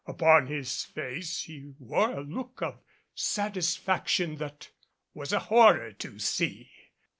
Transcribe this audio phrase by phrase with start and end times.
[0.07, 2.81] Upon his face he wore a look of
[3.13, 4.71] satisfaction that
[5.13, 6.71] was a horror to see.